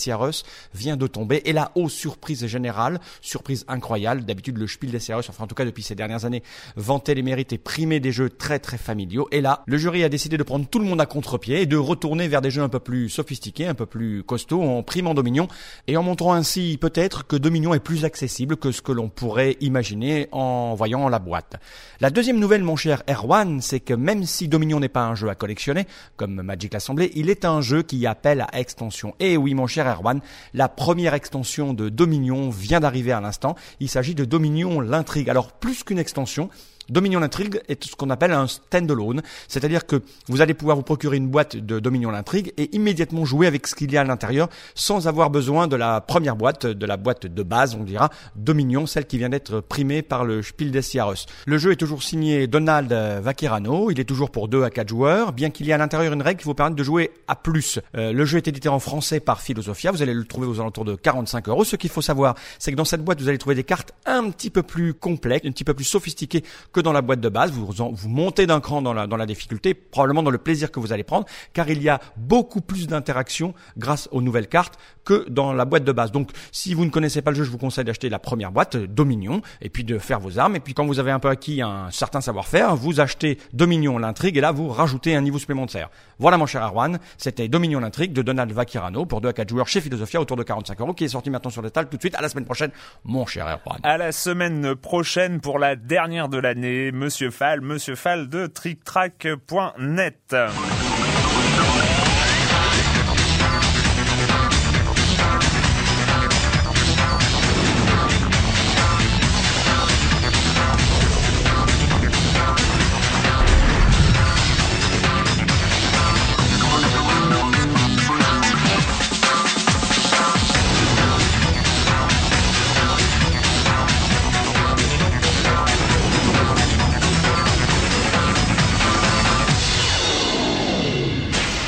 [0.75, 4.25] Vient de tomber et là, aux surprise générale, surprise incroyable.
[4.25, 6.43] D'habitude, le Spiel des Jahres, enfin en tout cas depuis ces dernières années,
[6.77, 9.29] vantait les mérites et primait des jeux très très familiaux.
[9.33, 11.77] Et là, le jury a décidé de prendre tout le monde à contre-pied et de
[11.77, 15.49] retourner vers des jeux un peu plus sophistiqués, un peu plus costauds, en primant Dominion
[15.87, 19.57] et en montrant ainsi peut-être que Dominion est plus accessible que ce que l'on pourrait
[19.61, 21.57] imaginer en voyant la boîte.
[22.01, 25.29] La deuxième nouvelle, mon cher Erwan, c'est que même si Dominion n'est pas un jeu
[25.29, 29.15] à collectionner, comme Magic l'Assemblée, il est un jeu qui appelle à extension.
[29.19, 30.06] Et oui, mon cher Erwan,
[30.55, 33.57] la première extension de Dominion vient d'arriver à l'instant.
[33.81, 35.31] Il s'agit de Dominion l'intrigue.
[35.31, 36.49] Alors, plus qu'une extension,
[36.89, 41.17] Dominion l'intrigue est ce qu'on appelle un standalone, c'est-à-dire que vous allez pouvoir vous procurer
[41.17, 44.49] une boîte de Dominion l'intrigue et immédiatement jouer avec ce qu'il y a à l'intérieur
[44.75, 48.87] sans avoir besoin de la première boîte, de la boîte de base, on dira, Dominion,
[48.87, 51.27] celle qui vient d'être primée par le Spiel des Jahres.
[51.47, 55.33] Le jeu est toujours signé Donald Vaquerano, il est toujours pour 2 à 4 joueurs,
[55.33, 57.81] bien qu'il y ait à l'intérieur une règle qui vous permette de jouer à plus.
[57.97, 60.85] Euh, le jeu est édité en français par Philosophia, vous allez le trouver aux alentours
[60.85, 61.65] de 45 euros.
[61.65, 64.31] Ce qu'il faut savoir, c'est que dans cette boîte, vous allez trouver des cartes un
[64.31, 66.45] petit peu plus complexes, un petit peu plus sophistiquées
[66.77, 67.53] que dans la boîte de base.
[67.53, 70.79] Vous, vous montez d'un cran dans la, dans la difficulté, probablement dans le plaisir que
[70.79, 75.27] vous allez prendre, car il y a beaucoup plus d'interactions grâce aux nouvelles cartes que
[75.31, 76.13] dans la boîte de base.
[76.13, 78.75] Donc, si vous ne connaissez pas le jeu, je vous conseille d'acheter la première boîte,
[78.75, 80.57] euh, Dominion, et puis de faire vos armes.
[80.57, 84.37] Et puis, quand vous avez un peu acquis un certain savoir-faire, vous achetez Dominion l'intrigue,
[84.37, 85.89] et là, vous rajoutez un niveau supplémentaire.
[86.19, 89.69] Voilà, mon cher Arwan, c'était Dominion l'intrigue de Donald Vaquerano pour 2 à 4 joueurs
[89.69, 92.03] chez Philosophia autour de 45 euros, qui est sorti maintenant sur le tal tout de
[92.03, 92.15] suite.
[92.17, 92.71] À la semaine prochaine,
[93.05, 93.79] mon cher Arwan.
[93.83, 100.35] À la semaine prochaine pour la dernière de l'année, Monsieur Fall, Monsieur Fall de TrickTrack.net.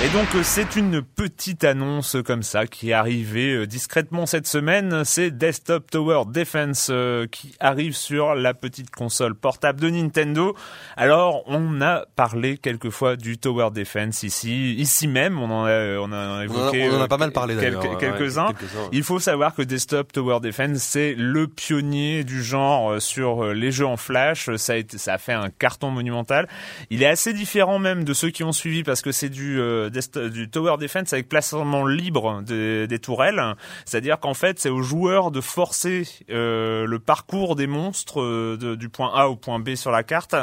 [0.08, 4.46] Et donc euh, c'est une petite annonce comme ça qui est arrivée euh, discrètement cette
[4.46, 10.56] semaine, c'est Desktop Tower Defense euh, qui arrive sur la petite console portable de Nintendo.
[10.96, 16.10] Alors on a parlé quelquefois du Tower Defense ici, ici même, on en a, on
[16.12, 18.54] a évoqué on en a, pas mal parlé quelques, quelques-uns.
[18.92, 23.86] Il faut savoir que Desktop Tower Defense c'est le pionnier du genre sur les jeux
[23.86, 26.48] en flash, ça a, été, ça a fait un carton monumental.
[26.88, 29.60] Il est assez différent même de ceux qui ont suivi parce que c'est du
[30.00, 33.42] du tower defense avec placement libre des, des tourelles.
[33.84, 38.74] C'est-à-dire qu'en fait, c'est aux joueurs de forcer euh, le parcours des monstres euh, de,
[38.74, 40.34] du point A au point B sur la carte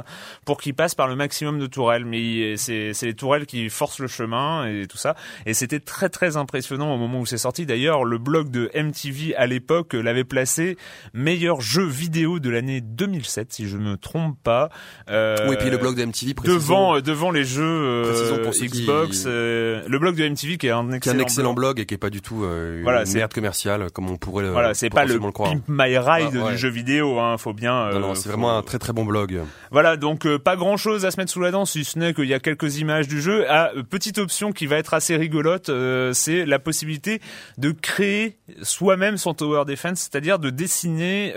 [0.45, 2.05] pour qu'ils passent par le maximum de tourelles.
[2.05, 5.15] Mais c'est les tourelles qui forcent le chemin et tout ça.
[5.45, 7.65] Et c'était très très impressionnant au moment où c'est sorti.
[7.65, 10.77] D'ailleurs, le blog de MTV à l'époque l'avait placé
[11.13, 14.69] meilleur jeu vidéo de l'année 2007, si je me trompe pas.
[15.09, 19.25] Euh, oui, et puis le blog de MTV devant devant les jeux euh, Xbox.
[19.45, 21.79] Euh, le blog de MTV qui est un excellent, un excellent blog.
[21.79, 24.51] et qui est pas du tout euh, voilà, une merde commerciale comme on pourrait le
[24.51, 28.29] voilà c'est pas le, Pimp My Ride du jeu vidéo hein faut bien euh, c'est
[28.29, 29.41] vraiment un très très bon blog.
[29.71, 32.25] Voilà donc pas grand chose à se mettre sous la dent si ce n'est qu'il
[32.25, 33.45] y a quelques images du jeu.
[33.49, 35.69] Ah, petite option qui va être assez rigolote
[36.13, 37.21] c'est la possibilité
[37.57, 41.33] de créer soi-même son tower defense c'est-à-dire de dessiner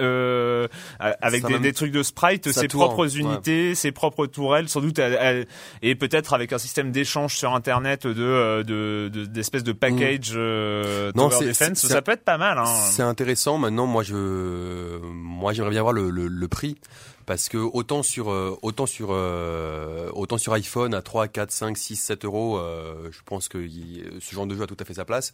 [0.99, 5.01] avec des, des, trucs de sprite ses propres unités ses propres tourelles sans doute
[5.83, 10.39] et peut-être avec un système d'échange sur internet de de d'espèces de, package mm.
[10.39, 12.59] euh, non, defense, ça peut être pas mal.
[12.59, 12.65] Hein.
[12.91, 13.59] C'est intéressant.
[13.59, 16.77] Maintenant, moi, je, moi, j'aimerais bien voir le, le, prix
[17.27, 21.77] parce que autant sur euh, autant sur euh, autant sur iPhone à 3 4 5
[21.77, 22.59] 6 7 euros
[23.11, 23.59] je pense que
[24.21, 25.33] ce genre de jeu a tout à fait sa place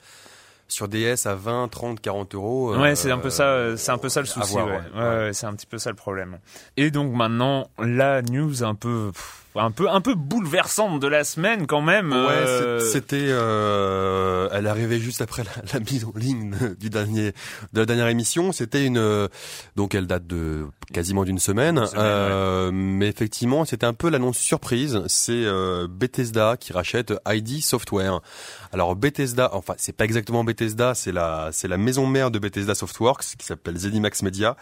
[0.67, 4.09] sur DS à 20 30 40 euros ouais c'est un peu ça c'est un peu
[4.09, 4.81] ça le souci ouais.
[4.97, 6.39] Ouais, c'est un petit peu ça le problème
[6.77, 9.13] et donc maintenant la news un peu
[9.57, 12.11] un peu un peu bouleversante de la semaine quand même.
[12.11, 12.81] Ouais, euh.
[12.81, 17.33] c'était euh, elle arrivait juste après la, mise en ligne du dernier
[17.73, 18.51] de la dernière émission.
[18.53, 19.29] C'était une euh,
[19.77, 25.03] donc elle date de quasiment d'une semaine, euh, mais effectivement c'était un peu l'annonce surprise.
[25.07, 25.45] C'est
[25.89, 28.21] Bethesda qui rachète ID Software.
[28.73, 32.75] Alors Bethesda, enfin c'est pas exactement Bethesda, c'est la c'est la maison mère de Bethesda
[32.75, 34.57] Softworks qui s'appelle Zenimax Media,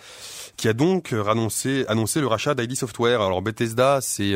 [0.59, 3.23] qui a donc annoncé annoncé le rachat d'ID Software.
[3.23, 4.35] Alors Bethesda c'est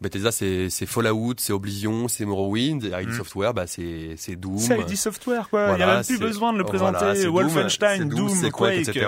[0.00, 2.84] Bethesda, c'est Fallout, c'est Oblivion, c'est Morrowind.
[2.84, 3.16] Et ID mm.
[3.16, 4.58] Software, bah, c'est Doom.
[4.58, 5.70] C'est ID Software, quoi.
[5.72, 7.26] Il n'y a même plus besoin de le présenter.
[7.26, 9.06] Wolfenstein, Doom, Quake, etc.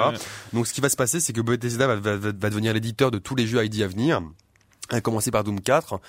[0.53, 3.19] Donc, ce qui va se passer, c'est que Bethesda va, va, va devenir l'éditeur de
[3.19, 4.23] tous les jeux ID à venir.
[4.91, 6.01] À commencer par Doom 4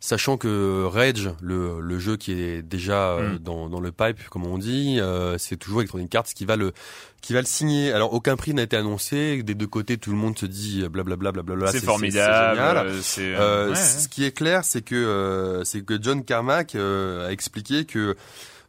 [0.00, 3.38] sachant que Rage, le, le jeu qui est déjà euh, mm.
[3.38, 6.72] dans, dans le pipe, comme on dit, euh, c'est toujours Electronic Arts qui va le
[7.20, 7.92] qui va le signer.
[7.92, 9.42] Alors aucun prix n'a été annoncé.
[9.42, 11.32] Des deux côtés, tout le monde se dit blablabla.
[11.32, 12.92] Bla, bla, bla, c'est formidable.
[13.02, 18.16] C'est euh, Ce qui est clair, c'est que c'est que John Carmack a expliqué que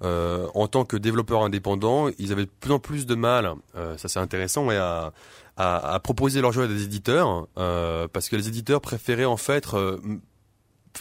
[0.02, 3.54] en tant que développeur indépendant, ils avaient de plus en plus de mal.
[3.98, 5.14] ça c'est intéressant, ouais, à
[5.60, 9.36] à, à, proposer leur jeu à des éditeurs euh, parce que les éditeurs préféraient en
[9.36, 9.68] fait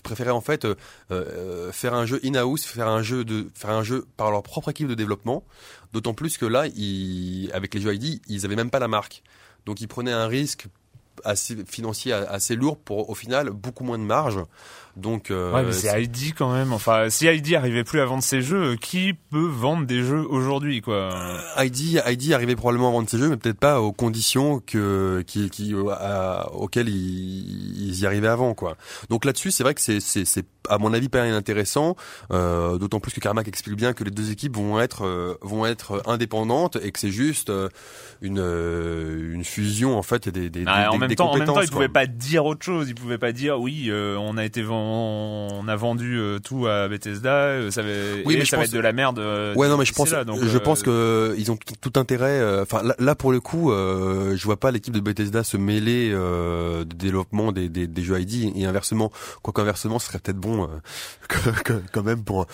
[0.03, 0.75] préféraient en fait euh,
[1.11, 4.71] euh, faire un jeu in-house, faire un jeu de faire un jeu par leur propre
[4.71, 5.45] équipe de développement.
[5.93, 9.23] D'autant plus que là, ils, avec les jeux ID, ils avaient même pas la marque.
[9.67, 10.67] Donc ils prenaient un risque
[11.25, 14.39] assez financier assez lourd pour au final beaucoup moins de marge.
[14.99, 16.73] Donc euh, ouais, mais c'est ID quand même.
[16.73, 20.81] Enfin, si ID arrivait plus à vendre ses jeux, qui peut vendre des jeux aujourd'hui
[20.81, 21.11] quoi?
[21.57, 25.51] ID ID arrivait probablement à vendre ses jeux, mais peut-être pas aux conditions que qui,
[25.51, 28.77] qui euh, auxquelles ils, ils, y arrivaient avant quoi.
[29.09, 31.97] Donc là-dessus, c'est vrai que c'est c'est c'est à mon avis pas intéressant.
[32.31, 35.67] Euh, D'autant plus que Carmack explique bien que les deux équipes vont être euh, vont
[35.67, 37.69] être indépendantes et que c'est juste euh,
[38.21, 41.71] une une fusion en fait des des, ah, des, même temps, En même temps, ils
[41.71, 42.89] pouvaient pas dire autre chose.
[42.89, 46.89] Ils pouvaient pas dire oui, on a été vendu on, a vendu euh, tout à
[46.89, 47.89] Bethesda, euh, ça va,
[48.25, 49.19] oui, mais ça va être de la merde.
[49.19, 52.61] Euh, ouais, non, mais je pense, je pense que ils ont tout, intérêt.
[52.61, 57.53] Enfin, là, pour le coup, je vois pas l'équipe de Bethesda se mêler de développement
[57.53, 59.11] des, des, des, jeux ID et inversement.
[59.43, 60.69] Quoi qu'inversement, ce serait peut-être bon
[61.93, 62.47] quand même pour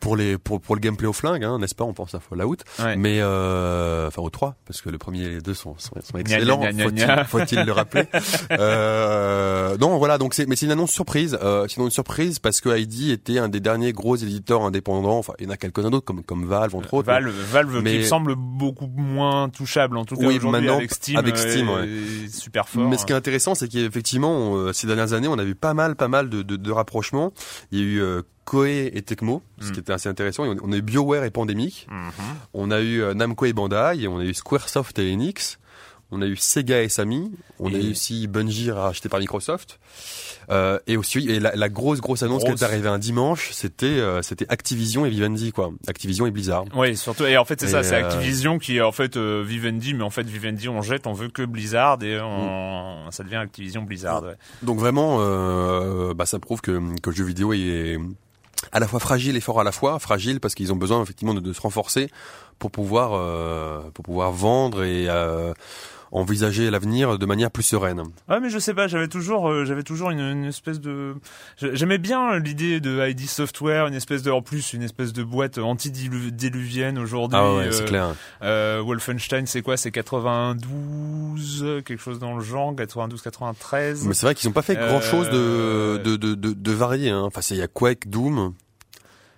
[0.00, 2.56] pour les pour, pour le gameplay au flingue, hein, n'est-ce pas On pense à Fallout,
[2.96, 6.18] mais euh, enfin au 3 parce que le premier et les deux sont sont, sont
[6.18, 6.62] excellents.
[7.26, 8.04] Faut-il le rappeler
[8.52, 10.18] euh, Non, voilà.
[10.18, 11.38] Donc c'est mais c'est une annonce surprise.
[11.42, 15.18] Euh, sinon une surprise parce que ID était un des derniers gros éditeurs indépendants.
[15.18, 17.06] Enfin, il y en a quelques-uns d'autres comme comme Valve entre autres.
[17.06, 17.98] Valve, Valve mais...
[17.98, 21.16] qui semble beaucoup moins touchable en tout cas oui, aujourd'hui avec Steam.
[21.16, 21.88] Avec Steam, ouais.
[22.28, 22.88] super fort.
[22.88, 25.74] Mais ce qui est intéressant, c'est qu'effectivement euh, ces dernières années, on a vu pas
[25.74, 27.32] mal pas mal de de, de rapprochements.
[27.72, 29.80] Il y a eu euh, Koei et Tecmo, ce qui mm.
[29.80, 30.44] était assez intéressant.
[30.62, 31.86] On a eu BioWare et Pandemic.
[31.90, 32.34] Mm-hmm.
[32.54, 34.06] On a eu euh, Namco et Bandai.
[34.06, 35.58] On a eu Squaresoft et Enix.
[36.12, 39.80] on a eu Sega et Samy, on a eu aussi Bungie racheté par Microsoft.
[40.48, 44.22] Euh, et aussi et la, grosse grosse annonce qui est arrivée un dimanche, c'était euh,
[44.22, 46.66] c'était Activision et Vivendi quoi, Activision et Blizzard.
[46.76, 49.94] Oui, surtout et en fait c'est ça, c'est euh, Activision qui est en fait Vivendi,
[49.94, 53.10] mais en fait Vivendi on jette, on veut que Blizzard et on, mm.
[53.10, 54.22] ça devient Activision Blizzard.
[54.22, 54.36] Ouais.
[54.62, 55.18] Donc vraiment,
[56.14, 57.98] bah ça prouve que que le jeu vidéo est
[58.72, 59.98] à la fois fragile et fort à la fois.
[59.98, 62.10] Fragile parce qu'ils ont besoin effectivement de, se renforcer
[62.58, 63.10] pour pouvoir
[63.92, 65.08] pour pouvoir vendre et
[66.12, 68.02] envisager l'avenir de manière plus sereine.
[68.28, 71.14] Ouais, mais je sais pas, j'avais toujours, euh, j'avais toujours une, une, espèce de,
[71.60, 75.58] j'aimais bien l'idée de ID Software, une espèce de, en plus, une espèce de boîte
[75.58, 77.38] anti-diluvienne aujourd'hui.
[77.40, 78.14] Ah ouais, c'est euh, clair.
[78.42, 79.76] Euh, Wolfenstein, c'est quoi?
[79.76, 84.06] C'est 92, quelque chose dans le genre, 92, 93.
[84.06, 86.72] Mais c'est vrai qu'ils ont pas fait grand chose de, euh, de, de, de, de
[86.72, 87.10] varié.
[87.10, 87.22] Hein.
[87.24, 88.54] Enfin, il y a Quake, Doom.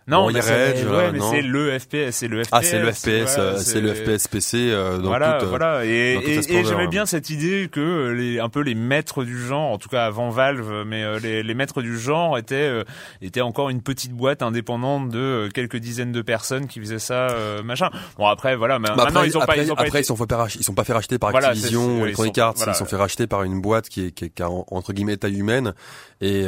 [0.08, 2.48] Non, mais c'est le FPS, c'est le FPS.
[2.52, 4.70] Ah, c'est le FPS, c'est le FPS PC.
[4.70, 5.84] Euh, dans voilà, toute, voilà.
[5.84, 9.78] Et, et, j'aimais bien cette idée que les, un peu les maîtres du genre, en
[9.78, 12.84] tout cas avant Valve, mais euh, les, les maîtres du genre étaient euh,
[13.20, 17.28] étaient encore une petite boîte indépendante de quelques dizaines de personnes qui faisaient ça,
[17.62, 17.90] machin.
[18.16, 18.78] Bon après, voilà.
[18.78, 20.84] Mais bah, maintenant ils ont pas, ils ont après, ils sont fait ils sont pas
[20.84, 24.06] fait racheter par Activision ou Electronic Arts, ils sont fait racheter par une boîte qui
[24.06, 25.74] est, qui, est, qui a entre guillemets taille humaine
[26.22, 26.46] et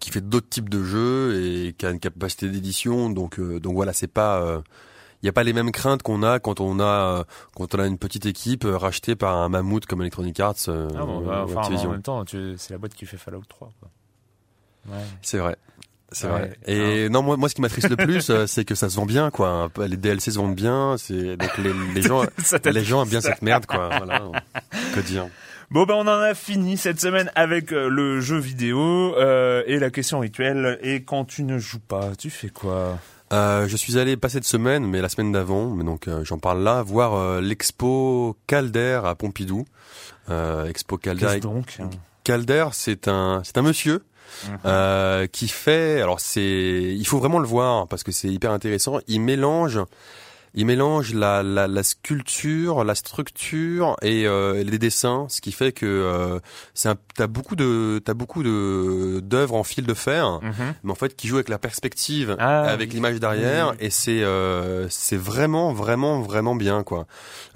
[0.00, 3.01] qui fait d'autres types de jeux et qui a une capacité d'édition.
[3.10, 4.60] Donc donc voilà, c'est pas il euh,
[5.22, 7.86] n'y a pas les mêmes craintes qu'on a quand on a euh, quand on a
[7.86, 10.56] une petite équipe euh, rachetée par un mammouth comme Electronic Arts.
[10.68, 13.70] ah bon, bah, enfin, en même temps, c'est la boîte qui fait Fallout 3.
[14.88, 14.96] Ouais.
[15.22, 15.56] C'est vrai.
[16.12, 16.56] C'est vrai.
[16.66, 19.30] Et non, moi, moi, ce qui m'attriste le plus, c'est que ça se vend bien,
[19.30, 19.70] quoi.
[19.86, 20.96] Les DLC se vendent bien.
[20.98, 22.22] C'est donc les, les gens,
[22.64, 23.88] les gens aiment bien cette merde, quoi.
[23.88, 24.22] Voilà.
[24.94, 25.26] Que dire.
[25.70, 29.88] Bon ben on en a fini cette semaine avec le jeu vidéo euh, et la
[29.88, 30.78] question rituelle.
[30.82, 32.98] Et quand tu ne joues pas, tu fais quoi?
[33.32, 36.38] Euh, je suis allé pas cette semaine, mais la semaine d'avant, mais donc euh, j'en
[36.38, 39.64] parle là, voir euh, l'expo Calder à Pompidou.
[40.68, 41.40] expo Calder.
[41.40, 41.78] donc?
[42.24, 44.04] Calder, c'est un, c'est un monsieur
[44.48, 45.28] mhm.
[45.28, 46.00] qui fait.
[46.00, 48.98] Alors c'est, il faut vraiment le voir parce que c'est hyper intéressant.
[49.08, 49.80] Il mélange
[50.54, 55.72] il mélange la, la, la, sculpture, la structure et euh, les dessins, ce qui fait
[55.72, 56.40] que euh,
[56.74, 60.74] c'est t'as beaucoup de t'as beaucoup de d'œuvres en fil de fer, mhm.
[60.82, 64.88] mais en fait qui jouent avec la perspective, ah avec l'image derrière, et c'est euh,
[64.90, 67.06] c'est vraiment vraiment vraiment bien quoi.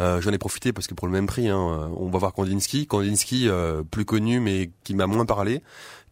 [0.01, 2.87] Euh, J'en ai profité parce que pour le même prix, hein, on va voir Kandinsky,
[2.87, 5.63] Kandinsky euh, plus connu mais qui m'a moins parlé.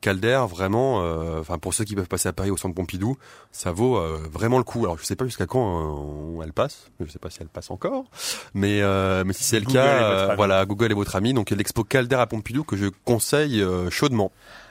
[0.04, 3.16] Calder, vraiment, euh, enfin pour ceux qui peuvent passer à Paris au centre Pompidou,
[3.52, 4.84] ça vaut euh, vraiment le coup.
[4.84, 7.70] Alors je sais pas jusqu'à quand euh, elle passe, je sais pas si elle passe
[7.70, 8.04] encore,
[8.52, 8.82] mais
[9.24, 11.32] mais si c'est le cas, voilà, Google est votre ami.
[11.32, 14.30] Donc l'expo Calder à Pompidou que je conseille chaudement.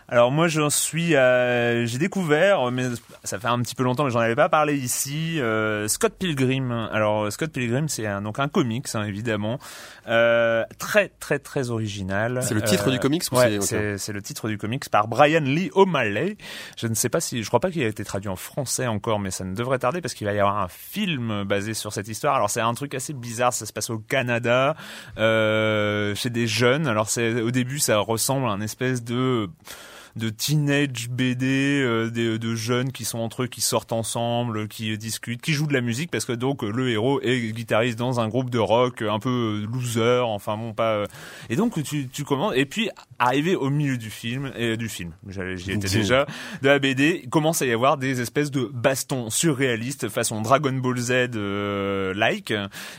[0.10, 2.86] Alors moi j'en suis, j'ai découvert, mais
[3.24, 5.40] ça fait un petit peu longtemps, mais j'en avais pas parlé ici.
[5.40, 6.72] Euh, Scott Pilgrim.
[6.92, 9.60] Alors Scott Pilgrim, c'est un, donc un comics hein, évidemment,
[10.08, 12.40] euh, très très très original.
[12.44, 15.72] C'est le titre du comics ou ouais, c'est le titre du comics par Brian Lee
[15.74, 16.38] O'Malley.
[16.78, 19.20] Je ne sais pas si, je crois pas qu'il a été traduit en français encore,
[19.20, 22.08] mais ça ne devrait tarder parce qu'il va y avoir un film basé sur cette
[22.08, 22.36] histoire.
[22.36, 24.76] Alors c'est un truc assez bizarre, ça se passe au Canada,
[25.18, 26.88] euh, chez des jeunes.
[26.88, 29.50] Alors c'est au début ça ressemble à un espèce de
[30.16, 34.96] de teenage BD, euh, de, de, jeunes qui sont entre eux, qui sortent ensemble, qui
[34.98, 38.28] discutent, qui jouent de la musique parce que donc le héros est guitariste dans un
[38.28, 40.94] groupe de rock un peu loser, enfin bon pas.
[40.94, 41.06] Euh.
[41.50, 42.90] Et donc tu, tu commences et puis
[43.26, 46.26] arrivé au milieu du film et du film, j'y étais déjà.
[46.62, 50.74] De la BD, il commence à y avoir des espèces de bastons surréalistes façon Dragon
[50.74, 52.54] Ball Z euh, like.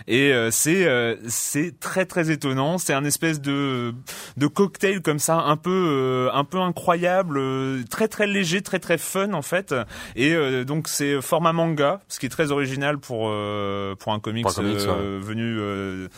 [0.07, 0.89] Et c'est
[1.29, 3.95] c'est très très étonnant, c'est un espèce de
[4.37, 8.99] de cocktail comme ça un peu un peu incroyable euh, très très léger, très très
[8.99, 9.75] fun en fait.
[10.17, 14.21] Et euh, donc c'est format manga, ce qui est très original pour euh, pour un
[14.21, 16.09] comics, venu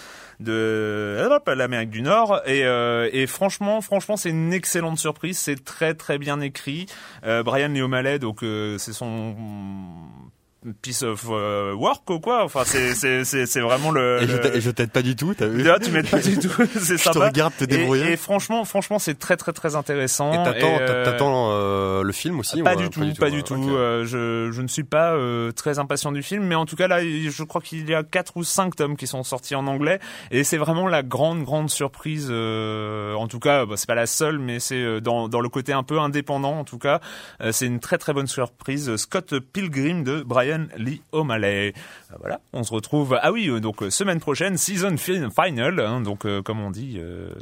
[0.40, 2.40] de l'Amérique du Nord.
[2.46, 5.38] Et, et franchement franchement c'est une excellente surprise.
[5.38, 6.86] C'est très très bien écrit.
[7.22, 8.40] Brian Lee donc
[8.78, 9.34] c'est son
[10.74, 12.44] piece of euh, work ou quoi?
[12.44, 15.62] Enfin c'est c'est c'est c'est vraiment le et je t'aide pas du tout t'as vu?
[15.62, 16.50] Là, tu m'aides pas du tout
[16.80, 18.12] c'est sympa je te regarde te débrouiller.
[18.12, 20.32] et, franchement franchement c'est très très très intéressant.
[20.32, 24.50] Et t'attends euh, t'attends euh, le film aussi pas, du tout, pas du tout je
[24.52, 25.16] je ne suis pas
[25.54, 28.36] très impatient du film mais en tout cas là je crois qu'il y a quatre
[28.36, 30.00] ou cinq tomes qui sont sortis en anglais
[30.30, 34.38] et c'est vraiment la grande grande surprise en tout cas bah, c'est pas la seule
[34.38, 37.00] mais c'est dans dans le côté un peu indépendant en tout cas
[37.50, 38.96] c'est une très très bonne surprise.
[38.96, 41.72] Scott Pilgrim de Brian Lee O'Malley.
[42.12, 43.18] Euh, voilà, on se retrouve.
[43.22, 45.80] Ah oui, euh, donc euh, semaine prochaine, season final.
[45.80, 47.00] Hein, donc comme on dit,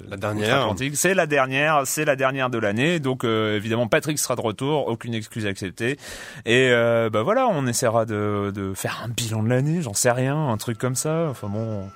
[0.08, 0.74] la dernière.
[0.94, 3.00] C'est la dernière, c'est la dernière de l'année.
[3.00, 5.98] Donc évidemment, Patrick sera de retour, aucune excuse acceptée.
[6.44, 6.70] Et
[7.12, 9.82] bah voilà, on essaiera de, de faire un bilan de l'année.
[9.82, 11.28] J'en sais rien, un truc comme ça.
[11.30, 11.88] Enfin bon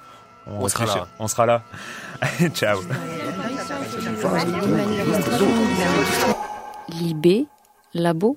[0.47, 1.09] On sera là.
[1.19, 1.63] On sera là.
[2.55, 2.81] Ciao.
[6.89, 7.47] Libé,
[7.95, 8.37] labo.